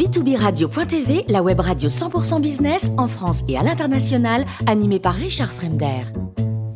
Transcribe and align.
B2B 0.00 0.34
Radio.tv, 0.34 1.26
la 1.28 1.42
web 1.42 1.60
radio 1.60 1.90
100% 1.90 2.40
business 2.40 2.90
en 2.96 3.06
France 3.06 3.42
et 3.48 3.58
à 3.58 3.62
l'international, 3.62 4.46
animée 4.66 4.98
par 4.98 5.12
Richard 5.12 5.52
Fremder. 5.52 6.04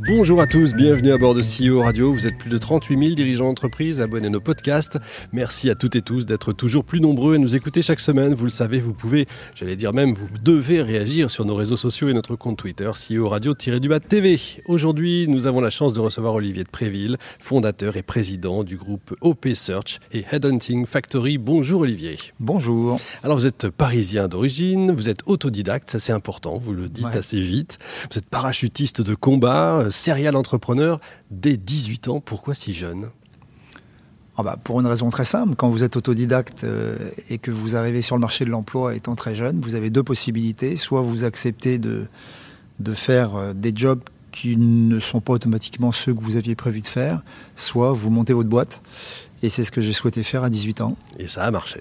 Bonjour 0.07 0.41
à 0.43 0.47
tous, 0.47 0.75
bienvenue 0.75 1.13
à 1.13 1.19
bord 1.19 1.35
de 1.35 1.41
CEO 1.41 1.81
Radio. 1.81 2.13
Vous 2.13 2.27
êtes 2.27 2.37
plus 2.37 2.51
de 2.51 2.59
38 2.59 2.99
000 2.99 3.15
dirigeants 3.15 3.47
d'entreprise, 3.47 4.03
abonnez 4.03 4.29
nos 4.29 4.41
podcasts. 4.41 4.99
Merci 5.33 5.71
à 5.71 5.75
toutes 5.75 5.97
et 5.97 6.03
tous 6.03 6.27
d'être 6.27 6.53
toujours 6.53 6.85
plus 6.85 7.01
nombreux 7.01 7.37
et 7.37 7.39
nous 7.39 7.57
écouter 7.57 7.81
chaque 7.81 8.01
semaine. 8.01 8.35
Vous 8.35 8.45
le 8.45 8.51
savez, 8.51 8.81
vous 8.81 8.93
pouvez, 8.93 9.27
j'allais 9.55 9.77
dire 9.77 9.95
même, 9.95 10.13
vous 10.13 10.27
devez 10.43 10.83
réagir 10.83 11.31
sur 11.31 11.47
nos 11.47 11.55
réseaux 11.55 11.79
sociaux 11.79 12.09
et 12.11 12.13
notre 12.13 12.37
compte 12.37 12.59
Twitter, 12.59 12.91
CEO 12.93 13.29
Radio-du-Bas 13.31 14.01
TV. 14.01 14.39
Aujourd'hui, 14.67 15.27
nous 15.29 15.47
avons 15.47 15.63
la 15.63 15.71
chance 15.71 15.95
de 15.95 16.01
recevoir 16.01 16.35
Olivier 16.35 16.65
de 16.65 16.69
Préville, 16.71 17.17
fondateur 17.39 17.97
et 17.97 18.03
président 18.03 18.63
du 18.63 18.77
groupe 18.77 19.15
OP 19.23 19.47
Search 19.55 20.01
et 20.13 20.25
Headhunting 20.31 20.87
Factory. 20.87 21.39
Bonjour 21.39 21.83
Olivier. 21.83 22.17
Bonjour. 22.41 23.01
Alors 23.23 23.39
vous 23.39 23.47
êtes 23.47 23.69
parisien 23.71 24.29
d'origine, 24.29 24.93
vous 24.93 25.09
êtes 25.09 25.21
autodidacte, 25.27 25.89
ça 25.91 25.99
c'est 25.99 26.13
important, 26.13 26.59
vous 26.59 26.73
le 26.75 26.89
dites 26.91 27.07
Ouais. 27.07 27.17
assez 27.17 27.41
vite. 27.41 27.79
Vous 28.11 28.19
êtes 28.19 28.29
parachutiste 28.29 29.01
de 29.01 29.15
combat, 29.15 29.79
euh, 29.81 29.91
serial 29.95 30.37
entrepreneur 30.37 31.01
dès 31.31 31.57
18 31.57 32.09
ans. 32.09 32.21
Pourquoi 32.21 32.55
si 32.55 32.75
jeune? 32.75 33.11
Ah 34.37 34.43
bah, 34.43 34.59
pour 34.63 34.81
une 34.81 34.87
raison 34.87 35.11
très 35.11 35.25
simple, 35.25 35.55
quand 35.55 35.69
vous 35.69 35.85
êtes 35.85 35.97
autodidacte 35.97 36.65
euh, 36.65 37.11
et 37.31 37.39
que 37.39 37.53
vous 37.53 37.77
arrivez 37.77 38.03
sur 38.03 38.17
le 38.17 38.21
marché 38.21 38.45
de 38.45 38.51
l'emploi 38.51 38.97
étant 38.97 39.15
très 39.15 39.37
jeune, 39.37 39.61
vous 39.61 39.77
avez 39.77 39.91
deux 39.91 40.03
possibilités. 40.03 40.77
Soit 40.77 41.03
vous 41.03 41.25
acceptez 41.25 41.79
de, 41.79 42.07
de 42.81 42.95
faire 42.95 43.37
euh, 43.37 43.53
des 43.53 43.73
jobs 43.75 44.01
qui 44.33 44.57
ne 44.57 44.99
sont 44.99 45.21
pas 45.21 45.35
automatiquement 45.35 45.93
ceux 45.93 46.13
que 46.13 46.21
vous 46.21 46.37
aviez 46.37 46.57
prévu 46.57 46.81
de 46.81 46.89
faire, 46.89 47.23
soit 47.55 47.93
vous 47.93 48.11
montez 48.11 48.33
votre 48.33 48.49
boîte. 48.49 48.83
Et 49.45 49.49
c'est 49.49 49.63
ce 49.63 49.71
que 49.71 49.81
j'ai 49.81 49.93
souhaité 49.93 50.25
faire 50.25 50.43
à 50.43 50.51
18 50.51 50.81
ans. 50.81 50.97
Et 51.21 51.29
ça 51.29 51.45
a 51.45 51.51
marché. 51.53 51.81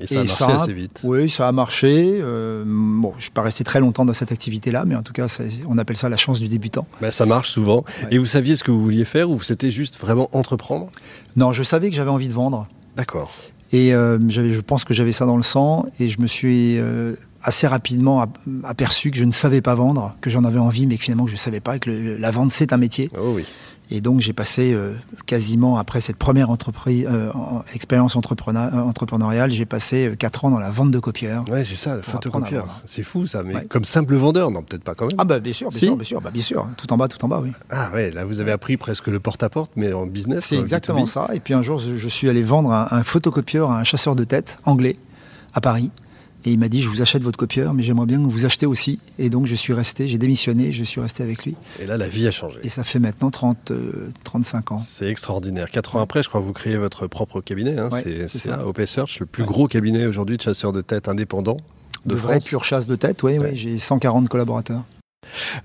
Et 0.00 0.06
ça 0.06 0.20
a 0.20 0.24
marché 0.24 0.44
ça 0.44 0.62
assez 0.62 0.72
vite. 0.72 1.00
Oui, 1.04 1.28
ça 1.28 1.48
a 1.48 1.52
marché. 1.52 2.18
Euh, 2.20 2.64
bon, 2.66 3.10
je 3.12 3.16
ne 3.18 3.22
suis 3.22 3.30
pas 3.30 3.42
resté 3.42 3.62
très 3.62 3.80
longtemps 3.80 4.04
dans 4.04 4.14
cette 4.14 4.32
activité-là, 4.32 4.84
mais 4.86 4.94
en 4.96 5.02
tout 5.02 5.12
cas, 5.12 5.26
on 5.68 5.78
appelle 5.78 5.96
ça 5.96 6.08
la 6.08 6.16
chance 6.16 6.40
du 6.40 6.48
débutant. 6.48 6.86
Ben, 7.00 7.10
ça 7.10 7.26
marche 7.26 7.50
souvent. 7.50 7.84
Ouais. 8.02 8.08
Et 8.12 8.18
vous 8.18 8.26
saviez 8.26 8.56
ce 8.56 8.64
que 8.64 8.70
vous 8.70 8.82
vouliez 8.82 9.04
faire 9.04 9.30
ou 9.30 9.40
c'était 9.42 9.70
juste 9.70 9.98
vraiment 10.00 10.28
entreprendre? 10.32 10.88
Non, 11.36 11.52
je 11.52 11.62
savais 11.62 11.90
que 11.90 11.96
j'avais 11.96 12.10
envie 12.10 12.28
de 12.28 12.32
vendre. 12.34 12.66
D'accord. 12.96 13.30
Et 13.72 13.94
euh, 13.94 14.18
je 14.28 14.60
pense 14.60 14.84
que 14.84 14.92
j'avais 14.94 15.12
ça 15.12 15.24
dans 15.26 15.36
le 15.36 15.42
sang 15.42 15.86
et 15.98 16.08
je 16.08 16.20
me 16.20 16.26
suis 16.26 16.78
euh, 16.78 17.14
assez 17.42 17.66
rapidement 17.66 18.20
ap- 18.20 18.38
aperçu 18.64 19.10
que 19.10 19.16
je 19.16 19.24
ne 19.24 19.32
savais 19.32 19.62
pas 19.62 19.74
vendre, 19.74 20.14
que 20.20 20.28
j'en 20.30 20.44
avais 20.44 20.58
envie, 20.58 20.86
mais 20.86 20.96
que 20.98 21.04
finalement 21.04 21.24
que 21.24 21.30
je 21.30 21.36
ne 21.36 21.40
savais 21.40 21.60
pas, 21.60 21.78
que 21.78 21.88
le- 21.90 22.16
la 22.18 22.30
vente 22.30 22.52
c'est 22.52 22.72
un 22.74 22.76
métier. 22.76 23.10
Oh 23.18 23.32
oui. 23.34 23.44
Et 23.90 24.00
donc 24.00 24.20
j'ai 24.20 24.32
passé 24.32 24.72
euh, 24.72 24.94
quasiment 25.26 25.76
après 25.76 26.00
cette 26.00 26.16
première 26.16 26.48
entreprise, 26.48 27.06
euh, 27.10 27.30
en- 27.34 27.62
expérience 27.74 28.16
entrepreneur- 28.16 28.72
entrepreneuriale, 28.74 29.50
j'ai 29.50 29.66
passé 29.66 30.08
euh, 30.08 30.14
quatre 30.14 30.44
ans 30.46 30.50
dans 30.50 30.58
la 30.60 30.70
vente 30.70 30.90
de 30.90 30.98
copieurs. 30.98 31.44
Ouais, 31.50 31.64
c'est 31.64 31.74
ça, 31.74 32.00
photocopieur. 32.00 32.66
C'est 32.86 33.02
fou 33.02 33.26
ça, 33.26 33.42
mais 33.42 33.54
Ouais. 33.54 33.64
comme 33.66 33.84
simple 33.84 34.14
vendeur, 34.14 34.50
non, 34.50 34.62
peut-être 34.62 34.84
pas 34.84 34.94
quand 34.94 35.06
même. 35.08 35.16
Ah 35.18 35.24
bah 35.24 35.40
bien 35.40 35.52
sûr, 35.52 35.68
bien 35.68 35.78
Si. 35.78 35.84
sûr, 35.86 35.96
bien 35.96 36.04
sûr, 36.04 36.20
bah, 36.22 36.30
bien 36.30 36.42
sûr, 36.42 36.66
tout 36.78 36.90
en 36.92 36.96
bas, 36.96 37.08
tout 37.08 37.22
en 37.24 37.28
bas, 37.28 37.40
oui. 37.42 37.50
Ah 37.70 37.90
ouais, 37.92 38.10
là 38.12 38.24
vous 38.24 38.40
avez 38.40 38.52
appris 38.52 38.76
presque 38.78 39.08
le 39.08 39.20
porte-à-porte, 39.20 39.72
mais 39.76 39.92
en 39.92 40.06
business. 40.06 40.46
C'est 40.46 40.56
exactement 40.58 41.04
B2B. 41.04 41.08
ça. 41.08 41.28
Et 41.34 41.40
puis 41.40 41.52
un 41.52 41.62
jour, 41.62 41.78
je 41.78 41.96
je 41.96 42.08
suis 42.08 42.28
allé 42.30 42.42
vendre 42.42 42.72
un, 42.72 42.88
un 42.90 43.02
photocopieur 43.04 43.70
à 43.70 43.78
un 43.78 43.84
chasseur 43.84 44.16
de 44.16 44.24
tête 44.24 44.58
anglais 44.64 44.96
à 45.52 45.60
Paris. 45.60 45.90
Et 46.44 46.50
il 46.52 46.58
m'a 46.58 46.68
dit, 46.68 46.80
je 46.82 46.88
vous 46.88 47.02
achète 47.02 47.22
votre 47.22 47.38
copieur, 47.38 47.72
mais 47.72 47.82
j'aimerais 47.84 48.06
bien 48.06 48.18
que 48.18 48.28
vous 48.30 48.44
achetez 48.46 48.66
aussi. 48.66 48.98
Et 49.18 49.30
donc 49.30 49.46
je 49.46 49.54
suis 49.54 49.72
resté, 49.72 50.08
j'ai 50.08 50.18
démissionné, 50.18 50.72
je 50.72 50.82
suis 50.82 51.00
resté 51.00 51.22
avec 51.22 51.44
lui. 51.44 51.54
Et 51.80 51.86
là, 51.86 51.96
la 51.96 52.08
vie 52.08 52.26
a 52.26 52.32
changé. 52.32 52.58
Et 52.64 52.68
ça 52.68 52.82
fait 52.84 52.98
maintenant 52.98 53.30
30, 53.30 53.70
euh, 53.70 54.10
35 54.24 54.72
ans. 54.72 54.78
C'est 54.78 55.06
extraordinaire. 55.06 55.70
Quatre 55.70 55.94
ans 55.96 56.00
après, 56.00 56.22
je 56.22 56.28
crois 56.28 56.40
que 56.40 56.46
vous 56.46 56.52
créez 56.52 56.76
votre 56.76 57.06
propre 57.06 57.40
cabinet. 57.40 57.78
hein. 57.78 57.88
Ouais, 57.92 58.26
c'est 58.28 58.52
OP 58.52 58.84
Search, 58.86 59.20
le 59.20 59.26
plus 59.26 59.42
Ouais. 59.44 59.48
gros 59.48 59.68
cabinet 59.68 60.06
aujourd'hui 60.06 60.36
de 60.36 60.42
chasseurs 60.42 60.72
de 60.72 60.80
tête 60.80 61.08
indépendants 61.08 61.58
de 62.06 62.14
De 62.14 62.20
vraie 62.20 62.40
pure 62.40 62.64
chasse 62.64 62.88
de 62.88 62.96
tête, 62.96 63.22
oui, 63.22 63.38
Ouais. 63.38 63.50
oui, 63.50 63.56
j'ai 63.56 63.78
140 63.78 64.28
collaborateurs. 64.28 64.82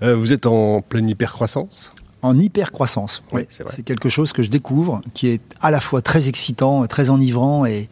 Euh, 0.02 0.14
vous 0.14 0.32
êtes 0.32 0.46
en 0.46 0.80
pleine 0.82 1.08
hypercroissance? 1.08 1.92
En 2.22 2.38
hyper 2.38 2.70
croissance. 2.70 3.22
Oui, 3.32 3.42
c'est 3.48 3.64
vrai. 3.64 3.72
C'est 3.74 3.82
quelque 3.82 4.08
chose 4.08 4.32
que 4.32 4.42
je 4.44 4.50
découvre, 4.50 5.00
qui 5.14 5.28
est 5.28 5.40
à 5.60 5.70
la 5.72 5.80
fois 5.80 6.02
très 6.02 6.28
excitant, 6.28 6.86
très 6.86 7.10
enivrant 7.10 7.64
et, 7.66 7.88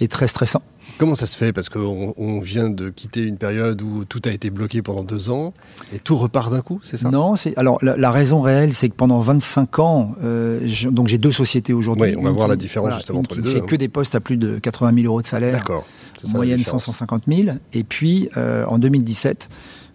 et 0.00 0.06
très 0.08 0.28
stressant. 0.28 0.62
Comment 0.98 1.14
ça 1.16 1.26
se 1.26 1.36
fait? 1.36 1.52
Parce 1.52 1.68
qu'on 1.68 2.14
on 2.16 2.40
vient 2.40 2.70
de 2.70 2.88
quitter 2.88 3.22
une 3.24 3.36
période 3.36 3.82
où 3.82 4.04
tout 4.04 4.22
a 4.26 4.30
été 4.30 4.50
bloqué 4.50 4.80
pendant 4.80 5.02
deux 5.02 5.28
ans 5.28 5.52
et 5.92 5.98
tout 5.98 6.14
repart 6.16 6.52
d'un 6.52 6.60
coup, 6.60 6.78
c'est 6.82 6.96
ça? 6.98 7.10
Non, 7.10 7.34
c'est 7.36 7.56
alors 7.58 7.78
la, 7.82 7.96
la 7.96 8.10
raison 8.12 8.40
réelle, 8.40 8.72
c'est 8.72 8.88
que 8.88 8.94
pendant 8.94 9.18
25 9.20 9.78
ans, 9.80 10.14
euh, 10.22 10.60
je- 10.64 10.88
donc 10.88 11.08
j'ai 11.08 11.18
deux 11.18 11.32
sociétés 11.32 11.72
aujourd'hui. 11.72 12.10
Oui, 12.12 12.16
on 12.18 12.22
va 12.22 12.30
voir 12.30 12.46
qui- 12.46 12.50
la 12.50 12.56
différence 12.56 12.94
justement 12.94 13.18
entre 13.20 13.30
qui 13.30 13.36
les 13.38 13.42
deux, 13.42 13.50
fait 13.54 13.60
hein. 13.62 13.66
que 13.66 13.76
des 13.76 13.88
postes 13.88 14.14
à 14.14 14.20
plus 14.20 14.36
de 14.36 14.58
80 14.60 14.92
000 14.94 15.06
euros 15.06 15.20
de 15.22 15.26
salaire, 15.26 15.54
D'accord. 15.58 15.84
Moyenne 16.32 16.58
différence. 16.58 16.84
150 16.84 17.24
000. 17.28 17.48
Et 17.72 17.82
puis 17.84 18.28
euh, 18.36 18.64
en 18.66 18.78
2017, 18.78 19.48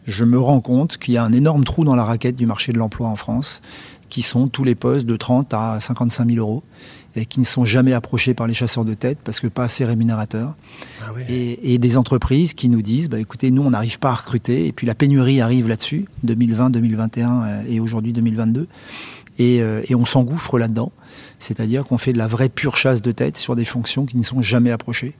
je 0.05 0.25
me 0.25 0.39
rends 0.39 0.61
compte 0.61 0.97
qu'il 0.97 1.13
y 1.13 1.17
a 1.17 1.23
un 1.23 1.33
énorme 1.33 1.63
trou 1.63 1.83
dans 1.83 1.95
la 1.95 2.03
raquette 2.03 2.35
du 2.35 2.45
marché 2.45 2.73
de 2.73 2.77
l'emploi 2.77 3.07
en 3.07 3.15
France, 3.15 3.61
qui 4.09 4.21
sont 4.21 4.47
tous 4.47 4.63
les 4.63 4.75
postes 4.75 5.05
de 5.05 5.15
30 5.15 5.53
à 5.53 5.79
55 5.79 6.27
000 6.27 6.39
euros 6.39 6.63
et 7.15 7.25
qui 7.25 7.39
ne 7.39 7.45
sont 7.45 7.65
jamais 7.65 7.93
approchés 7.93 8.33
par 8.33 8.47
les 8.47 8.53
chasseurs 8.53 8.85
de 8.85 8.93
tête 8.93 9.17
parce 9.23 9.39
que 9.39 9.47
pas 9.47 9.63
assez 9.63 9.85
rémunérateurs. 9.85 10.55
Ah 11.01 11.11
oui. 11.15 11.23
Et, 11.27 11.73
et 11.73 11.77
des 11.77 11.97
entreprises 11.97 12.53
qui 12.53 12.69
nous 12.69 12.81
disent, 12.81 13.09
bah, 13.09 13.19
écoutez, 13.19 13.51
nous, 13.51 13.63
on 13.63 13.71
n'arrive 13.71 13.99
pas 13.99 14.09
à 14.09 14.15
recruter, 14.15 14.67
et 14.67 14.71
puis 14.71 14.85
la 14.85 14.95
pénurie 14.95 15.41
arrive 15.41 15.67
là-dessus, 15.67 16.05
2020, 16.23 16.69
2021 16.71 17.41
euh, 17.41 17.63
et 17.67 17.79
aujourd'hui 17.79 18.13
2022, 18.13 18.67
et, 19.39 19.61
euh, 19.61 19.81
et 19.87 19.95
on 19.95 20.05
s'engouffre 20.05 20.59
là-dedans. 20.59 20.91
C'est-à-dire 21.39 21.85
qu'on 21.85 21.97
fait 21.97 22.13
de 22.13 22.17
la 22.17 22.27
vraie 22.27 22.49
pure 22.49 22.77
chasse 22.77 23.01
de 23.01 23.11
tête 23.11 23.37
sur 23.37 23.55
des 23.55 23.65
fonctions 23.65 24.05
qui 24.05 24.17
ne 24.17 24.23
sont 24.23 24.41
jamais 24.41 24.71
approchées. 24.71 25.15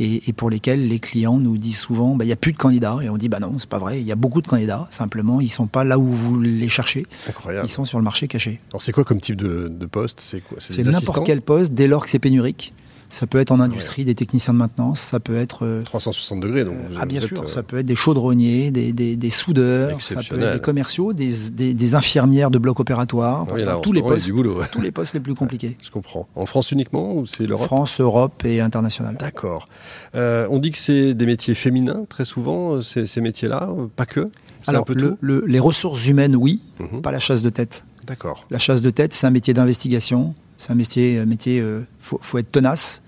Et, 0.00 0.28
et 0.28 0.32
pour 0.32 0.50
lesquelles 0.50 0.86
les 0.86 1.00
clients 1.00 1.38
nous 1.38 1.58
disent 1.58 1.78
souvent, 1.78 2.14
bah, 2.14 2.24
il 2.24 2.28
n'y 2.28 2.32
a 2.32 2.36
plus 2.36 2.52
de 2.52 2.56
candidats. 2.56 2.98
Et 3.02 3.08
on 3.08 3.16
dit, 3.16 3.28
bah 3.28 3.40
non, 3.40 3.58
c'est 3.58 3.68
pas 3.68 3.78
vrai, 3.78 4.00
il 4.00 4.06
y 4.06 4.12
a 4.12 4.16
beaucoup 4.16 4.40
de 4.40 4.46
candidats. 4.46 4.86
Simplement, 4.90 5.40
ils 5.40 5.48
sont 5.48 5.66
pas 5.66 5.84
là 5.84 5.98
où 5.98 6.06
vous 6.06 6.40
les 6.40 6.68
cherchez. 6.68 7.06
Incroyable. 7.28 7.66
Ils 7.66 7.70
sont 7.70 7.84
sur 7.84 7.98
le 7.98 8.04
marché 8.04 8.28
caché. 8.28 8.60
Alors 8.70 8.80
c'est 8.80 8.92
quoi 8.92 9.04
comme 9.04 9.20
type 9.20 9.36
de, 9.36 9.68
de 9.68 9.86
poste? 9.86 10.20
C'est 10.20 10.40
quoi? 10.40 10.58
C'est 10.60 10.82
des 10.82 10.90
n'importe 10.90 11.24
quel 11.26 11.42
poste, 11.42 11.72
dès 11.72 11.86
lors 11.88 12.04
que 12.04 12.10
c'est 12.10 12.18
pénurique. 12.18 12.72
Ça 13.10 13.26
peut 13.26 13.38
être 13.38 13.52
en 13.52 13.60
industrie, 13.60 14.04
des 14.04 14.14
techniciens 14.14 14.52
de 14.52 14.58
maintenance, 14.58 15.00
ça 15.00 15.18
peut 15.18 15.36
être 15.38 15.64
euh, 15.64 15.82
360 15.82 16.40
degrés, 16.40 16.64
donc 16.66 16.74
ah 16.98 17.06
bien 17.06 17.20
vous 17.20 17.26
êtes, 17.26 17.34
sûr, 17.36 17.44
euh, 17.44 17.48
ça 17.48 17.62
peut 17.62 17.78
être 17.78 17.86
des 17.86 17.94
chaudronniers, 17.94 18.70
des, 18.70 18.92
des, 18.92 19.16
des 19.16 19.30
soudeurs, 19.30 20.00
ça 20.02 20.16
peut 20.28 20.38
être 20.40 20.52
des 20.52 20.60
commerciaux, 20.60 21.14
des, 21.14 21.50
des, 21.50 21.94
infirmières 21.94 22.50
de 22.50 22.58
bloc 22.58 22.80
opératoire, 22.80 23.46
oui, 23.54 23.64
là, 23.64 23.78
en 23.78 23.80
tous 23.80 23.92
les 23.94 24.02
postes, 24.02 24.26
du 24.26 24.34
boulot. 24.34 24.58
ouais. 24.58 24.66
tous 24.70 24.82
les 24.82 24.90
postes 24.92 25.14
les 25.14 25.20
plus 25.20 25.34
compliqués. 25.34 25.78
Je 25.84 25.90
comprends. 25.90 26.28
En 26.36 26.44
France 26.44 26.70
uniquement 26.70 27.14
ou 27.14 27.24
c'est 27.24 27.46
l'Europe? 27.46 27.66
France, 27.66 27.98
Europe 28.00 28.44
et 28.44 28.60
international. 28.60 29.16
D'accord. 29.18 29.68
Euh, 30.14 30.46
on 30.50 30.58
dit 30.58 30.70
que 30.70 30.78
c'est 30.78 31.14
des 31.14 31.24
métiers 31.26 31.54
féminins 31.54 32.04
très 32.10 32.26
souvent, 32.26 32.74
euh, 32.74 32.82
ces, 32.82 33.06
ces 33.06 33.22
métiers-là, 33.22 33.70
euh, 33.76 33.86
pas 33.96 34.04
que? 34.06 34.30
C'est 34.62 34.70
un 34.70 34.74
Alors 34.74 34.84
peu 34.84 35.16
le- 35.20 35.44
les 35.46 35.60
ressources 35.60 36.06
humaines, 36.08 36.36
oui, 36.36 36.60
Mhm. 36.78 37.00
pas 37.00 37.10
la 37.12 37.20
chasse 37.20 37.42
de 37.42 37.48
tête. 37.50 37.84
D'accord. 38.06 38.46
La 38.50 38.58
chasse 38.58 38.82
de 38.82 38.90
tête, 38.90 39.14
c'est 39.14 39.26
un 39.26 39.30
métier 39.30 39.54
d'investigation, 39.54 40.34
c'est 40.58 40.70
un 40.72 40.74
métier, 40.74 41.24
métier, 41.24 41.60
euh, 41.60 41.80
faut, 42.00 42.18
faut 42.20 42.36
être 42.36 42.52
tenace, 42.52 43.00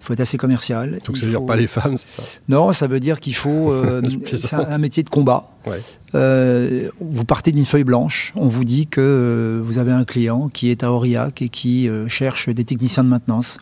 faut 0.00 0.12
être 0.12 0.20
assez 0.20 0.36
commercial. 0.36 0.98
Donc 1.06 1.16
ça 1.16 1.24
veut 1.24 1.30
dire 1.30 1.40
faut- 1.40 1.46
pas 1.46 1.56
les 1.56 1.66
femmes, 1.66 1.96
c'est 1.96 2.10
ça? 2.10 2.22
Non, 2.48 2.72
ça 2.74 2.86
veut 2.86 3.00
dire 3.00 3.18
qu'il 3.20 3.34
faut. 3.34 3.72
euh, 3.72 4.02
c'est 4.34 4.54
un, 4.54 4.66
un 4.68 4.78
métier 4.78 5.02
de 5.02 5.08
combat. 5.08 5.50
Ouais. 5.66 5.80
Euh, 6.14 6.90
vous 7.00 7.24
partez 7.24 7.52
d'une 7.52 7.64
feuille 7.64 7.84
blanche, 7.84 8.32
on 8.36 8.48
vous 8.48 8.64
dit 8.64 8.86
que 8.86 9.00
euh, 9.00 9.62
vous 9.64 9.78
avez 9.78 9.92
un 9.92 10.04
client 10.04 10.48
qui 10.48 10.70
est 10.70 10.84
à 10.84 10.92
Aurillac 10.92 11.40
et 11.42 11.48
qui 11.48 11.88
cherche 12.08 12.48
des 12.50 12.64
techniciens 12.64 13.02
de 13.04 13.08
maintenance. 13.08 13.58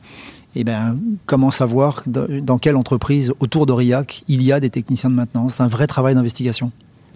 Eh 0.56 0.62
bien, 0.62 0.96
comment 1.26 1.50
savoir 1.50 2.04
dans, 2.06 2.26
dans 2.40 2.58
quelle 2.58 2.76
entreprise 2.76 3.32
autour 3.40 3.66
d'Aurillac 3.66 4.22
il 4.28 4.40
y 4.40 4.52
a 4.52 4.60
des 4.60 4.70
techniciens 4.70 5.10
de 5.10 5.16
maintenance? 5.16 5.54
C'est 5.56 5.62
un 5.64 5.68
vrai 5.68 5.88
travail 5.88 6.14
d'investigation. 6.14 6.70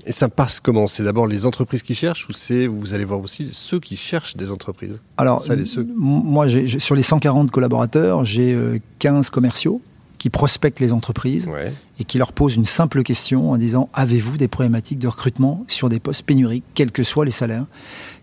Et 0.08 0.12
ça 0.12 0.28
passe 0.30 0.58
comment? 0.58 0.86
C'est 0.86 1.02
d'abord 1.04 1.26
les 1.26 1.44
entreprises 1.44 1.82
qui 1.82 1.94
cherchent 1.94 2.26
ou 2.28 2.32
c'est 2.32 2.66
vous 2.66 2.94
allez 2.94 3.04
voir 3.04 3.20
aussi 3.20 3.50
ceux 3.52 3.78
qui 3.78 3.94
cherchent 3.96 4.36
des 4.36 4.50
entreprises? 4.50 5.00
Alors, 5.18 5.42
Ça, 5.42 5.54
les 5.54 5.66
ceux- 5.66 5.82
m- 5.82 5.94
moi, 5.98 6.46
sur 6.78 6.94
les 6.94 7.02
140 7.02 7.50
collaborateurs, 7.50 8.24
j'ai 8.24 8.54
euh, 8.54 8.78
15 9.00 9.28
commerciaux 9.28 9.82
qui 10.16 10.30
prospectent 10.30 10.80
les 10.80 10.92
entreprises 10.94 11.46
Ouais. 11.46 11.72
et 12.00 12.04
qui 12.04 12.16
leur 12.18 12.32
posent 12.32 12.56
une 12.56 12.64
simple 12.64 13.02
question 13.02 13.50
en 13.52 13.58
disant 13.58 13.88
Avez-vous 13.92 14.36
des 14.38 14.48
problématiques 14.48 14.98
de 14.98 15.08
recrutement 15.08 15.62
sur 15.68 15.88
des 15.90 16.00
postes 16.00 16.22
pénuriques, 16.22 16.64
quels 16.74 16.90
que 16.90 17.02
soient 17.02 17.26
les 17.26 17.30
salaires? 17.30 17.66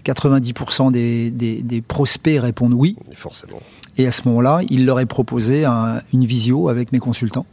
90% 0.03 0.91
des, 0.91 1.29
des- 1.31 1.61
des 1.61 1.81
prospects 1.81 2.39
répondent 2.41 2.73
oui. 2.73 2.97
Forcément. 3.15 3.61
Et 3.97 4.07
à 4.07 4.11
ce 4.11 4.23
moment-là, 4.27 4.61
il 4.69 4.85
leur 4.85 4.99
est 4.99 5.05
proposé 5.05 5.65
un- 5.65 6.01
une 6.13 6.25
visio 6.25 6.67
avec 6.67 6.91
mes 6.91 6.99
consultants. 6.99 7.45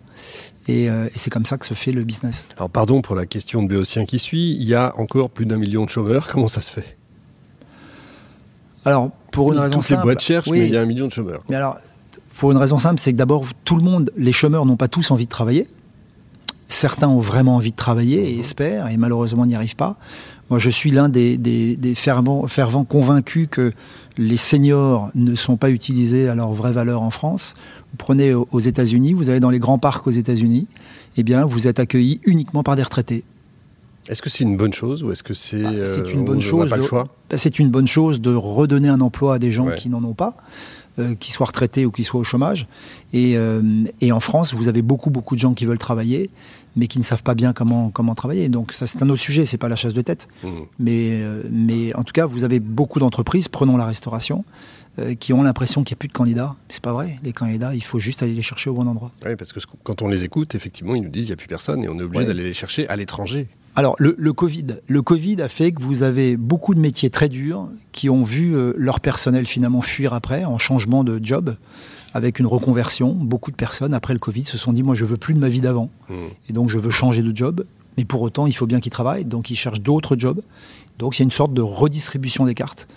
Et, 0.68 0.88
euh, 0.88 1.06
et 1.06 1.18
c'est 1.18 1.30
comme 1.30 1.46
ça 1.46 1.58
que 1.58 1.66
se 1.66 1.74
fait 1.74 1.92
le 1.92 2.04
business. 2.04 2.46
Alors 2.56 2.70
pardon 2.70 3.02
pour 3.02 3.16
la 3.16 3.26
question 3.26 3.62
de 3.62 3.68
Béotien 3.68 4.04
qui 4.04 4.18
suit, 4.18 4.52
il 4.52 4.64
y 4.64 4.74
a 4.74 4.92
encore 4.96 5.30
plus 5.30 5.46
d'un 5.46 5.56
million 5.56 5.84
de 5.84 5.90
chômeurs, 5.90 6.28
comment 6.28 6.48
ça 6.48 6.60
se 6.60 6.72
fait? 6.72 6.96
Alors, 8.84 9.10
pour 9.30 9.52
une 9.52 9.58
raison 9.58 9.74
Toutes 9.74 9.90
les 9.90 9.94
simple. 9.94 10.02
boîtes 10.02 10.20
cherchent, 10.20 10.48
oui, 10.48 10.58
mais 10.60 10.66
il 10.66 10.72
y 10.72 10.76
a 10.76 10.80
un 10.80 10.86
million 10.86 11.06
de 11.06 11.12
chômeurs. 11.12 11.42
Mais 11.48 11.56
alors, 11.56 11.78
pour 12.36 12.50
une 12.50 12.58
raison 12.58 12.78
simple, 12.78 13.00
c'est 13.00 13.12
que 13.12 13.16
d'abord, 13.16 13.44
tout 13.64 13.76
le 13.76 13.82
monde, 13.82 14.10
les 14.16 14.32
chômeurs 14.32 14.66
n'ont 14.66 14.76
pas 14.76 14.88
tous 14.88 15.10
envie 15.10 15.26
de 15.26 15.30
travailler. 15.30 15.68
Certains 16.66 17.08
ont 17.08 17.20
vraiment 17.20 17.56
envie 17.56 17.70
de 17.70 17.76
travailler 17.76 18.32
et 18.32 18.38
espèrent, 18.38 18.88
et 18.88 18.96
malheureusement 18.96 19.46
n'y 19.46 19.54
arrivent 19.54 19.76
pas. 19.76 19.98
Moi, 20.52 20.58
je 20.58 20.68
suis 20.68 20.90
l'un 20.90 21.08
des, 21.08 21.94
fervents 21.96 22.84
convaincus 22.84 23.48
que 23.50 23.72
les 24.18 24.36
seniors 24.36 25.08
ne 25.14 25.34
sont 25.34 25.56
pas 25.56 25.70
utilisés 25.70 26.28
à 26.28 26.34
leur 26.34 26.52
vraie 26.52 26.72
valeur 26.72 27.00
en 27.00 27.08
France. 27.08 27.54
Vous 27.90 27.96
prenez 27.96 28.34
aux 28.34 28.60
États-Unis, 28.60 29.14
vous 29.14 29.30
allez 29.30 29.40
dans 29.40 29.48
les 29.48 29.58
grands 29.58 29.78
parcs 29.78 30.06
aux 30.06 30.10
États-Unis, 30.10 30.68
eh 31.16 31.22
bien, 31.22 31.46
vous 31.46 31.68
êtes 31.68 31.80
accueillis 31.80 32.20
uniquement 32.26 32.62
par 32.62 32.76
des 32.76 32.82
retraités. 32.82 33.24
Est-ce 34.08 34.20
que 34.22 34.30
c'est 34.30 34.44
une 34.44 34.56
bonne 34.56 34.72
chose 34.72 35.02
ou 35.04 35.12
est-ce 35.12 35.22
que 35.22 35.34
c'est 35.34 35.62
Bah, 35.62 35.70
c'est 35.72 36.00
euh, 36.00 36.06
une 36.12 36.20
on 36.20 36.24
bonne 36.24 36.38
n'a 36.38 36.42
chose 36.44 36.70
pas 36.70 36.76
le 36.76 36.82
choix? 36.82 37.08
C'est 37.34 37.58
une 37.58 37.70
bonne 37.70 37.86
chose 37.86 38.20
de 38.20 38.34
redonner 38.34 38.88
un 38.88 39.00
emploi 39.00 39.34
à 39.36 39.38
des 39.38 39.50
gens 39.52 39.66
Ouais. 39.66 39.74
qui 39.76 39.88
n'en 39.88 40.02
ont 40.02 40.12
pas, 40.14 40.36
euh, 40.98 41.14
qui 41.14 41.30
soient 41.32 41.46
retraités 41.46 41.86
ou 41.86 41.90
qui 41.92 42.02
soient 42.04 42.20
au 42.20 42.24
chômage. 42.24 42.66
Et, 43.12 43.36
euh, 43.36 43.62
et 44.00 44.10
en 44.12 44.20
France, 44.20 44.54
vous 44.54 44.68
avez 44.68 44.82
beaucoup, 44.82 45.10
beaucoup 45.10 45.34
de 45.36 45.40
gens 45.40 45.54
qui 45.54 45.64
veulent 45.66 45.78
travailler, 45.78 46.30
mais 46.74 46.88
qui 46.88 46.98
ne 46.98 47.04
savent 47.04 47.22
pas 47.22 47.34
bien 47.34 47.52
comment, 47.52 47.90
comment 47.90 48.14
travailler. 48.16 48.48
Donc 48.48 48.72
ça, 48.72 48.86
c'est 48.88 49.02
un 49.02 49.08
autre 49.08 49.22
sujet, 49.22 49.44
c'est 49.44 49.56
pas 49.58 49.68
la 49.68 49.76
chasse 49.76 49.94
de 49.94 50.02
tête. 50.02 50.26
Mhm. 50.42 50.50
Mais, 50.80 51.22
euh, 51.22 51.42
mais 51.50 51.94
en 51.94 52.02
tout 52.02 52.12
cas, 52.12 52.26
vous 52.26 52.42
avez 52.44 52.58
beaucoup 52.60 52.98
d'entreprises, 52.98 53.46
prenons 53.48 53.76
la 53.76 53.86
restauration, 53.86 54.44
qui 55.20 55.32
ont 55.32 55.42
l'impression 55.42 55.84
qu'il 55.84 55.94
n'y 55.94 55.96
a 55.96 56.00
plus 56.00 56.08
de 56.08 56.12
candidats. 56.12 56.54
C'est 56.68 56.82
pas 56.82 56.92
vrai. 56.92 57.18
Les 57.22 57.32
candidats, 57.32 57.74
il 57.74 57.82
faut 57.82 57.98
juste 57.98 58.22
aller 58.22 58.34
les 58.34 58.42
chercher 58.42 58.68
au 58.68 58.74
bon 58.74 58.86
endroit. 58.86 59.10
Oui, 59.24 59.36
parce 59.36 59.54
que 59.54 59.60
quand 59.84 60.02
on 60.02 60.08
les 60.08 60.24
écoute, 60.24 60.54
effectivement, 60.54 60.94
ils 60.94 61.00
nous 61.00 61.08
disent 61.08 61.24
qu'il 61.24 61.30
n'y 61.30 61.32
a 61.32 61.36
plus 61.36 61.48
personne 61.48 61.82
et 61.82 61.88
on 61.88 61.98
est 61.98 62.02
obligé 62.02 62.24
Ouais. 62.24 62.26
d'aller 62.26 62.42
les 62.42 62.52
chercher 62.52 62.86
à 62.90 62.96
l'étranger. 62.96 63.48
Alors, 63.74 63.96
le, 63.98 64.14
le 64.18 64.32
Covid. 64.32 64.66
Le 64.86 65.02
Covid 65.02 65.40
a 65.40 65.48
fait 65.48 65.72
que 65.72 65.82
vous 65.82 66.02
avez 66.02 66.36
beaucoup 66.36 66.74
de 66.74 66.80
métiers 66.80 67.08
très 67.10 67.28
durs 67.28 67.68
qui 67.92 68.10
ont 68.10 68.22
vu 68.22 68.54
euh, 68.54 68.74
leur 68.76 69.00
personnel 69.00 69.46
finalement 69.46 69.80
fuir 69.80 70.12
après, 70.12 70.44
en 70.44 70.58
changement 70.58 71.04
de 71.04 71.18
job, 71.22 71.56
avec 72.12 72.38
une 72.38 72.46
reconversion. 72.46 73.12
Beaucoup 73.14 73.50
de 73.50 73.56
personnes, 73.56 73.94
après 73.94 74.12
le 74.12 74.18
Covid, 74.18 74.44
se 74.44 74.58
sont 74.58 74.72
dit 74.74 74.82
Moi, 74.82 74.94
je 74.94 75.04
veux 75.06 75.16
plus 75.16 75.32
de 75.34 75.38
ma 75.38 75.48
vie 75.48 75.62
d'avant. 75.62 75.88
Mhm. 76.10 76.16
Et 76.50 76.52
donc, 76.52 76.68
je 76.68 76.78
veux 76.78 76.90
changer 76.90 77.22
de 77.22 77.34
job. 77.34 77.64
Mais 77.98 78.04
pour 78.04 78.22
autant, 78.22 78.46
il 78.46 78.54
faut 78.54 78.66
bien 78.66 78.80
qu'ils 78.80 78.92
travaillent. 78.92 79.24
Donc, 79.26 79.50
ils 79.50 79.56
cherchent 79.56 79.80
d'autres 79.82 80.16
jobs. 80.18 80.40
Donc, 80.98 81.16
il 81.16 81.20
y 81.20 81.22
a 81.22 81.24
une 81.24 81.30
sorte 81.30 81.52
de 81.54 81.60
redistribution 81.62 82.44
des 82.44 82.54
cartes. 82.54 82.88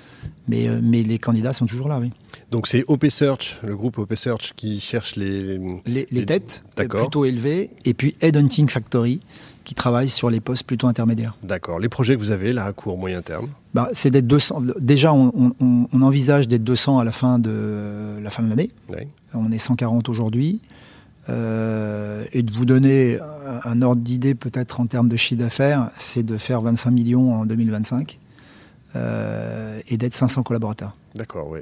Mais, 0.48 0.68
euh, 0.68 0.80
mais 0.82 1.04
les 1.04 1.20
candidats 1.20 1.54
sont 1.54 1.66
toujours 1.66 1.88
là, 1.88 2.00
oui. 2.00 2.12
Donc 2.52 2.68
c'est 2.68 2.84
OP 2.88 3.08
Search, 3.10 3.60
le 3.64 3.76
groupe 3.76 3.98
OP 3.98 4.14
Search 4.16 4.54
qui 4.56 4.80
cherche 4.80 5.16
les... 5.16 5.58
Les, 5.58 5.60
les 5.86 6.08
Les- 6.12 6.26
têtes, 6.26 6.64
euh, 6.80 6.88
plutôt 6.88 7.26
élevées. 7.26 7.72
Et 7.86 7.94
puis, 7.94 8.16
Headhunting 8.22 8.70
Factory, 8.70 9.22
qui 9.66 9.76
travaille 9.76 10.08
sur 10.08 10.30
les 10.30 10.40
postes 10.40 10.64
plutôt 10.64 10.88
intermédiaires. 10.88 11.36
D'accord. 11.44 11.80
Les 11.80 11.90
projets 11.90 12.16
que 12.16 12.20
vous 12.22 12.32
avez 12.32 12.54
là 12.54 12.64
à 12.66 12.72
court, 12.72 12.98
moyen 12.98 13.22
terme 13.22 13.50
Bah, 13.74 13.90
c'est 13.92 14.12
d'être 14.12 14.28
200. 14.28 14.62
Déjà, 14.80 15.14
on, 15.14 15.54
on- 15.60 15.88
on 15.92 16.02
envisage 16.02 16.48
d'être 16.48 16.64
200 16.64 17.00
à 17.00 17.04
la 17.04 17.12
fin 17.12 17.40
de 17.40 18.16
la 18.22 18.30
fin 18.30 18.44
de 18.44 18.50
l'année. 18.50 18.72
Oui. 18.90 19.00
On 19.34 19.52
est 19.52 19.58
140 19.58 20.08
aujourd'hui. 20.08 20.62
Euh, 21.28 22.24
et 22.34 22.44
de 22.44 22.54
vous 22.54 22.66
donner 22.66 23.20
un, 23.66 23.72
un 23.72 23.82
ordre 23.82 24.02
d'idée, 24.04 24.36
peut-être 24.36 24.80
en 24.80 24.86
termes 24.86 25.10
de 25.10 25.16
chiffre 25.18 25.40
d'affaires, 25.42 25.90
c'est 25.98 26.22
de 26.24 26.38
faire 26.38 26.62
25 26.62 26.92
millions 26.92 27.34
en 27.34 27.46
2025 27.48 28.20
euh, 28.96 29.80
et 29.88 29.98
d'être 29.98 30.14
500 30.14 30.44
collaborateurs. 30.44 30.96
D'accord, 31.16 31.48
oui. 31.50 31.62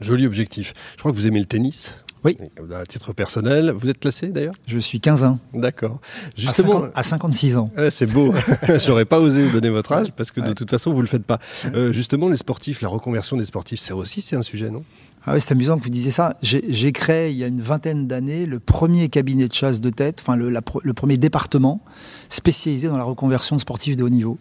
Joli 0.00 0.26
objectif. 0.26 0.74
Je 0.94 0.98
crois 0.98 1.12
que 1.12 1.16
vous 1.16 1.26
aimez 1.26 1.38
le 1.40 1.46
tennis. 1.46 2.04
Oui. 2.24 2.38
À 2.74 2.86
titre 2.86 3.12
personnel, 3.12 3.70
vous 3.70 3.88
êtes 3.90 3.98
classé 4.00 4.28
d'ailleurs? 4.28 4.54
Je 4.66 4.78
suis 4.78 4.98
15 5.00 5.24
ans, 5.24 5.38
D'accord. 5.52 6.00
à, 6.02 6.30
Justement, 6.40 6.80
50 6.80 6.90
à 6.94 7.02
56 7.02 7.56
ans. 7.58 7.68
C'est 7.90 8.06
beau. 8.06 8.32
J'aurais 8.78 9.04
pas 9.04 9.20
osé 9.20 9.44
vous 9.44 9.52
donner 9.52 9.70
votre 9.70 9.92
âge 9.92 10.12
parce 10.16 10.30
que 10.30 10.40
de 10.40 10.52
toute 10.52 10.70
façon 10.70 10.92
vous 10.94 11.00
le 11.02 11.06
faites 11.06 11.24
pas. 11.24 11.38
Euh, 11.74 11.92
justement, 11.92 12.28
les 12.28 12.36
sportifs, 12.36 12.80
la 12.80 12.88
reconversion 12.88 13.36
des 13.36 13.44
sportifs, 13.44 13.80
c'est 13.80 13.92
aussi 13.92 14.22
c'est 14.22 14.36
un 14.36 14.42
sujet, 14.42 14.70
non? 14.70 14.82
Ah 15.26 15.32
oui, 15.34 15.40
c'est 15.40 15.52
amusant 15.52 15.78
que 15.78 15.84
vous 15.84 15.88
disiez 15.90 16.10
ça. 16.10 16.36
J'ai 16.42 16.92
créé 16.92 17.30
il 17.30 17.36
y 17.38 17.44
a 17.44 17.46
une 17.46 17.60
vingtaine 17.62 18.06
d'années 18.06 18.44
le 18.44 18.60
premier 18.60 19.08
cabinet 19.08 19.48
de 19.48 19.54
chasse 19.54 19.80
de 19.80 19.88
tête, 19.88 20.18
enfin 20.20 20.36
le, 20.36 20.50
la 20.50 20.60
le 20.82 20.92
premier 20.92 21.16
département 21.16 21.80
spécialisé 22.28 22.88
dans 22.88 22.98
la 22.98 23.04
reconversion 23.04 23.56
de 23.56 23.60
sportifs 23.60 23.96
de 23.96 24.04
haut 24.04 24.08
niveau. 24.10 24.38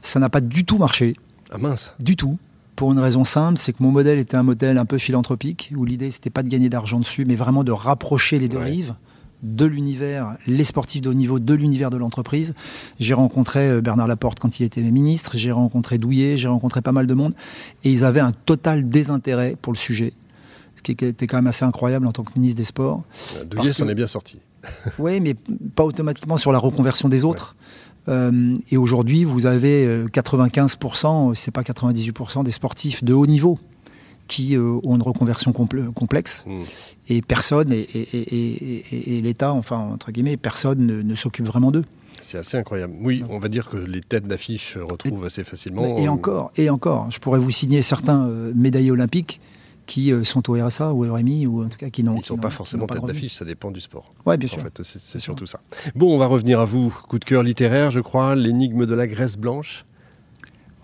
Ça 0.00 0.20
n'a 0.20 0.30
pas 0.30 0.40
du 0.40 0.64
tout 0.64 0.78
marché, 0.78 1.14
Ah 1.50 1.58
mince. 1.58 1.94
du 2.00 2.16
tout. 2.16 2.38
Pour 2.82 2.90
une 2.90 2.98
raison 2.98 3.22
simple, 3.22 3.58
c'est 3.60 3.72
que 3.72 3.80
mon 3.80 3.92
modèle 3.92 4.18
était 4.18 4.36
un 4.36 4.42
modèle 4.42 4.76
un 4.76 4.84
peu 4.84 4.98
philanthropique, 4.98 5.72
où 5.76 5.84
l'idée 5.84 6.10
c'était 6.10 6.30
pas 6.30 6.42
de 6.42 6.48
gagner 6.48 6.68
d'argent 6.68 6.98
dessus, 6.98 7.24
mais 7.24 7.36
vraiment 7.36 7.62
de 7.62 7.70
rapprocher 7.70 8.40
les 8.40 8.48
deux 8.48 8.56
Ouais. 8.58 8.64
rives 8.64 8.94
de 9.44 9.64
l'univers, 9.66 10.34
les 10.48 10.64
sportifs 10.64 11.00
de 11.00 11.08
haut 11.08 11.14
niveau, 11.14 11.38
de 11.38 11.54
l'univers 11.54 11.90
de 11.90 11.96
l'entreprise. 11.96 12.54
J'ai 12.98 13.14
rencontré 13.14 13.68
euh, 13.70 13.80
Bernard 13.80 14.08
Laporte 14.08 14.40
quand 14.40 14.58
il 14.58 14.64
était 14.64 14.80
ministre, 14.82 15.36
j'ai 15.36 15.52
rencontré 15.52 15.98
Douillet, 15.98 16.36
j'ai 16.36 16.48
rencontré 16.48 16.82
pas 16.82 16.90
mal 16.90 17.06
de 17.06 17.14
monde, 17.14 17.34
et 17.84 17.92
ils 17.92 18.02
avaient 18.02 18.18
un 18.18 18.32
total 18.32 18.88
désintérêt 18.88 19.54
pour 19.62 19.72
le 19.72 19.78
sujet, 19.78 20.12
ce 20.74 20.82
qui 20.82 20.90
était 20.90 21.28
quand 21.28 21.36
même 21.36 21.46
assez 21.46 21.64
incroyable 21.64 22.08
en 22.08 22.10
tant 22.12 22.24
que 22.24 22.32
ministre 22.36 22.56
des 22.56 22.64
Sports. 22.64 23.04
Douillet 23.48 23.72
s'en 23.72 23.84
que- 23.86 23.90
est 23.90 23.94
bien 23.94 24.08
sorti. 24.08 24.40
Oui, 24.98 25.20
mais 25.20 25.34
pas 25.76 25.84
automatiquement 25.84 26.36
sur 26.36 26.50
la 26.50 26.58
reconversion 26.58 27.08
des 27.08 27.22
autres. 27.24 27.54
Euh, 28.08 28.56
et 28.70 28.76
aujourd'hui, 28.76 29.24
vous 29.24 29.46
avez 29.46 29.86
euh, 29.86 30.06
95%, 30.06 31.34
si 31.34 31.42
c'est 31.42 31.50
pas 31.50 31.62
98% 31.62 32.44
des 32.44 32.50
sportifs 32.50 33.04
de 33.04 33.12
haut 33.14 33.26
niveau 33.26 33.58
qui 34.28 34.56
euh, 34.56 34.78
ont 34.84 34.96
une 34.96 35.02
reconversion 35.02 35.52
comple- 35.52 35.92
complexe. 35.92 36.44
Hmm. 36.46 36.62
Et 37.08 37.22
personne, 37.22 37.72
et, 37.72 37.80
et- 37.80 38.08
et- 38.12 38.28
et- 38.34 38.84
et- 38.92 39.18
et 39.18 39.20
l'État, 39.22 39.52
enfin, 39.52 39.78
entre 39.78 40.10
guillemets, 40.12 40.36
personne 40.36 40.86
ne, 40.86 41.02
ne 41.02 41.14
s'occupe 41.14 41.46
vraiment 41.46 41.70
d'eux. 41.70 41.84
C'est 42.22 42.38
assez 42.38 42.56
incroyable. 42.56 42.94
Oui, 43.00 43.24
on 43.28 43.38
va 43.40 43.48
dire 43.48 43.68
que 43.68 43.76
les 43.76 44.00
têtes 44.00 44.26
d'affiche 44.28 44.74
se 44.74 44.78
retrouvent 44.78 45.24
assez 45.24 45.42
facilement. 45.42 45.98
Et 45.98 46.08
encore, 46.08 46.52
et 46.56 46.70
encore, 46.70 47.10
je 47.10 47.18
pourrais 47.18 47.40
vous 47.40 47.50
signer 47.50 47.82
certains 47.82 48.26
euh, 48.26 48.52
médaillés 48.54 48.92
olympiques 48.92 49.40
qui 49.92 50.10
euh, 50.10 50.24
sont 50.24 50.48
au 50.50 50.54
RSA 50.54 50.92
ou 50.94 51.04
au 51.06 51.12
RMI, 51.14 51.46
ou 51.46 51.64
en 51.64 51.68
tout 51.68 51.76
cas 51.76 51.90
qui 51.90 52.02
n'ont 52.02 52.14
Ils 52.14 52.18
ne 52.20 52.22
sont 52.24 52.38
pas 52.38 52.48
forcément 52.50 52.86
tête 52.86 53.04
d'affiche, 53.04 53.34
ça 53.34 53.44
dépend 53.44 53.70
du 53.70 53.80
sport. 53.80 54.14
Ouais, 54.24 54.38
bien 54.38 54.48
En 54.48 54.52
sûr. 54.52 54.62
fait, 54.62 54.82
c'est 54.82 55.18
surtout 55.18 55.44
ça. 55.46 55.60
Bon, 55.94 56.14
on 56.14 56.18
va 56.18 56.26
revenir 56.26 56.60
à 56.60 56.64
vous. 56.64 56.88
Coup 57.08 57.18
de 57.18 57.24
cœur 57.26 57.42
littéraire, 57.42 57.90
je 57.90 58.00
crois. 58.00 58.34
L'énigme 58.34 58.86
de 58.86 58.94
la 58.94 59.06
Grèce 59.06 59.36
blanche. 59.36 59.84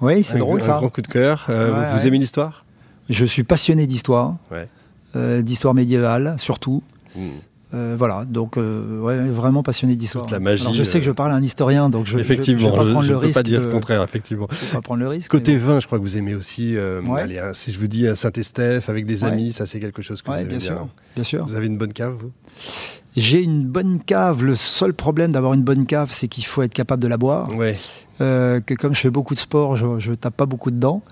Oui, 0.03 0.23
c'est 0.23 0.37
Un- 0.37 0.41
drôle 0.41 0.61
un 0.61 0.65
ça. 0.65 0.77
grand 0.77 0.91
coup 0.91 1.01
de 1.03 1.07
cœur. 1.09 1.47
Euh, 1.49 1.73
Ouais, 1.73 1.93
vous 1.93 2.03
ouais. 2.03 2.07
aimez 2.09 2.19
l'histoire? 2.19 2.65
Je 3.09 3.25
suis 3.25 3.45
passionné 3.45 3.87
d'histoire, 3.87 4.37
Ouais. 4.51 4.69
euh, 5.17 5.41
d'histoire 5.41 5.73
médiévale 5.75 6.35
surtout. 6.39 6.83
Hmm. 7.17 7.29
Euh, 7.75 7.97
voilà, 7.99 8.25
donc 8.25 8.57
euh, 8.57 8.99
ouais, 9.01 9.29
vraiment 9.29 9.63
passionné 9.63 9.95
d'histoire. 9.95 10.27
La 10.31 10.41
magie, 10.41 10.63
Alors 10.63 10.73
je 10.75 10.83
sais 10.83 11.01
que 11.01 11.05
je 11.05 11.11
parle 11.13 11.33
à 11.33 11.35
un 11.35 11.43
historien, 11.43 11.91
donc 11.91 12.07
je 12.07 12.19
Effectivement, 12.19 12.71
je 12.71 12.77
pas 12.77 12.77
prendre 12.85 13.03
je 13.03 13.13
le 13.13 13.19
peux 13.21 13.31
pas 13.31 13.43
dire 13.43 13.61
de- 13.61 13.67
le 13.67 13.73
contraire, 13.73 14.03
effectivement. 14.03 14.49
je 14.51 14.73
pas 14.73 14.81
prendre 14.81 15.01
le 15.01 15.09
risque. 15.09 15.31
Côté 15.31 15.57
vin, 15.59 15.79
je 15.81 15.87
crois 15.87 15.99
que 15.99 16.03
vous 16.03 16.17
aimez 16.17 16.35
aussi. 16.35 16.77
euh, 16.77 17.03
Ouais. 17.03 17.21
allez, 17.21 17.41
si 17.53 17.73
je 17.73 17.79
vous 17.79 17.87
dis 17.89 18.07
Saint-Estèphe 18.17 18.89
avec 18.89 19.05
des 19.05 19.25
amis, 19.25 19.53
ça 19.53 19.67
c'est 19.67 19.81
quelque 19.81 20.01
chose 20.01 20.23
que 20.23 20.31
vous 20.31 20.37
aimez 20.37 20.45
bien 20.45 20.57
bien. 20.59 20.67
sûr, 20.67 20.89
bien 21.15 21.25
sûr. 21.25 21.47
Vous 21.47 21.55
avez 21.57 21.67
une 21.67 21.77
bonne 21.77 21.93
cave, 21.93 22.15
vous? 22.19 22.33
J'ai 23.19 23.43
une 23.43 23.65
bonne 23.65 24.01
cave. 24.01 24.45
Le 24.45 24.55
seul 24.55 24.95
problème 24.95 25.33
d'avoir 25.33 25.55
une 25.55 25.63
bonne 25.63 25.87
cave, 25.87 26.11
c'est 26.13 26.29
qu'il 26.29 26.45
faut 26.45 26.63
être 26.63 26.75
capable 26.75 27.03
de 27.03 27.09
la 27.09 27.17
boire. 27.17 27.55
Ouais. 27.55 27.77
Euh, 28.21 28.59
que 28.61 28.75
comme 28.75 28.97
je 28.97 29.01
fais 29.01 29.11
beaucoup 29.11 29.35
de 29.35 29.39
sport, 29.39 29.77
je, 29.77 29.87
je 29.99 30.13
tape 30.13 30.37
pas 30.37 30.47
beaucoup 30.47 30.73
dedans. 30.73 31.03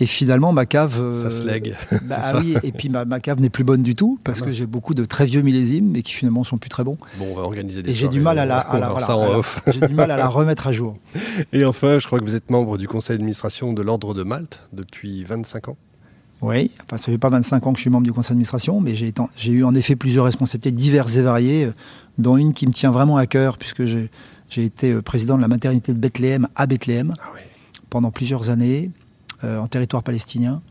Et 0.00 0.06
finalement, 0.06 0.52
ma 0.52 0.66
cave. 0.66 0.98
euh, 1.00 1.22
Ça 1.22 1.30
se 1.30 1.46
lègue. 1.46 1.74
bah, 2.02 2.18
ah 2.22 2.38
oui, 2.40 2.56
et 2.62 2.72
puis 2.72 2.90
ma, 2.90 3.04
ma 3.06 3.20
cave 3.20 3.40
n'est 3.40 3.48
plus 3.48 3.64
bonne 3.64 3.82
du 3.82 3.94
tout 3.94 4.18
parce 4.22 4.42
Ah 4.42 4.44
que 4.46 4.50
j'ai 4.50 4.66
beaucoup 4.66 4.92
de 4.92 5.04
très 5.06 5.24
vieux 5.24 5.40
millésimes, 5.40 5.90
mais 5.90 6.02
qui 6.02 6.12
finalement 6.12 6.44
sont 6.44 6.58
plus 6.58 6.68
très 6.68 6.84
bons. 6.84 6.98
Bon, 7.18 7.26
on 7.32 7.36
va 7.36 7.42
organiser 7.42 7.82
des 7.82 7.90
Et 7.90 7.94
j'ai 7.94 8.08
du 8.08 8.20
soirées, 8.20 8.36
mal 8.36 8.38
à 8.40 8.44
la, 8.46 8.66
on 8.68 8.72
va 8.72 8.76
à 8.76 8.80
la- 8.80 8.88
voir 8.88 8.98
voilà, 9.00 9.06
ça 9.06 9.16
en 9.16 9.22
à 9.22 9.28
la- 9.32 9.38
off. 9.38 9.60
j'ai 9.68 9.86
du 9.86 9.94
mal 9.94 10.10
à 10.10 10.16
la 10.18 10.28
remettre 10.28 10.66
à 10.66 10.72
jour. 10.72 10.96
Et 11.54 11.64
enfin, 11.64 11.98
je 11.98 12.06
crois 12.06 12.18
que 12.20 12.24
vous 12.24 12.34
êtes 12.34 12.50
membre 12.50 12.76
du 12.76 12.86
conseil 12.86 13.16
d'administration 13.16 13.72
de 13.72 13.80
l'Ordre 13.80 14.12
de 14.12 14.22
Malte 14.22 14.68
depuis 14.74 15.24
25 15.24 15.68
ans. 15.68 15.76
Oui, 16.42 16.70
enfin, 16.84 16.96
ça 16.96 17.04
fait 17.12 17.18
pas 17.18 17.28
25 17.28 17.66
ans 17.66 17.72
que 17.72 17.78
je 17.78 17.82
suis 17.82 17.90
membre 17.90 18.04
du 18.04 18.12
conseil 18.12 18.30
d'administration, 18.30 18.80
mais 18.80 18.94
j'ai 18.94 19.12
eu 19.52 19.64
en 19.64 19.74
effet 19.74 19.94
plusieurs 19.96 20.24
responsabilités 20.24 20.72
diverses 20.72 21.16
et 21.16 21.22
variées, 21.22 21.66
euh, 21.66 21.72
dont 22.18 22.36
une 22.36 22.52
qui 22.52 22.66
me 22.66 22.72
tient 22.72 22.90
vraiment 22.90 23.16
à 23.16 23.26
cœur, 23.26 23.58
puisque 23.58 23.84
j'ai 23.84 24.10
été 24.56 24.90
euh, 24.92 25.02
président 25.02 25.36
de 25.36 25.42
la 25.42 25.48
maternité 25.48 25.94
de 25.94 25.98
Bethléem 25.98 26.48
à 26.56 26.66
Bethléem 26.66 27.14
Ah 27.20 27.28
oui. 27.34 27.40
pendant 27.90 28.10
plusieurs 28.10 28.50
années, 28.50 28.90
euh, 29.44 29.58
en 29.58 29.68
territoire 29.68 30.02
palestinien. 30.02 30.62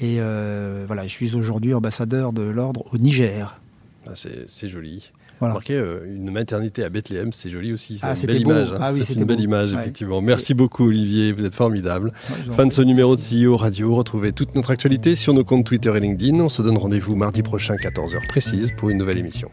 Et 0.00 0.16
euh, 0.18 0.84
voilà, 0.86 1.04
je 1.04 1.12
suis 1.12 1.34
aujourd'hui 1.34 1.74
ambassadeur 1.74 2.32
de 2.32 2.42
l'ordre 2.42 2.84
au 2.92 2.98
Niger. 2.98 3.60
Ah, 4.06 4.12
c'est 4.14 4.68
joli. 4.68 5.10
Voilà. 5.40 5.58
Euh, 5.70 6.00
une 6.06 6.30
maternité 6.30 6.82
à 6.84 6.88
Bethléem, 6.88 7.32
c'est 7.32 7.50
joli 7.50 7.72
aussi. 7.72 7.98
C'est 7.98 8.06
Ah, 8.06 8.14
une 8.14 8.26
belle 8.26 8.42
beau. 8.44 8.50
image. 8.50 8.68
hein. 8.72 8.78
Ah 8.80 8.90
oui, 8.92 9.00
c'est 9.04 9.14
une 9.14 9.24
belle 9.24 9.36
beau. 9.36 9.42
image, 9.44 9.72
Ouais. 9.72 9.80
effectivement. 9.82 10.20
Merci 10.20 10.54
beaucoup, 10.54 10.86
Olivier. 10.86 11.32
Vous 11.32 11.44
êtes 11.44 11.54
formidable. 11.54 12.12
Ouais, 12.48 12.54
Fin 12.54 12.66
de 12.66 12.72
ce 12.72 12.82
numéro 12.82 13.14
de. 13.16 13.20
CEO 13.20 13.56
Radio. 13.56 13.94
Retrouvez 13.94 14.32
toute 14.32 14.54
notre 14.54 14.70
actualité 14.70 15.14
sur 15.16 15.34
nos 15.34 15.44
comptes 15.44 15.64
Twitter 15.66 15.92
et 15.96 16.00
LinkedIn. 16.00 16.40
On 16.40 16.48
se 16.48 16.62
donne 16.62 16.76
rendez-vous 16.78 17.14
mardi 17.14 17.42
prochain, 17.42 17.76
14h 17.76 18.26
précise, 18.28 18.72
pour 18.76 18.90
une 18.90 18.98
nouvelle 18.98 19.18
émission. 19.18 19.48